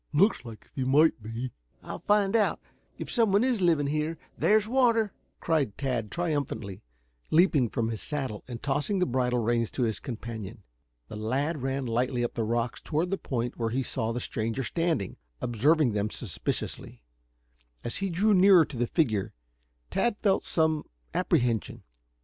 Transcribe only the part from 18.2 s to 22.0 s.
nearer to the figure, Tad felt some apprehension.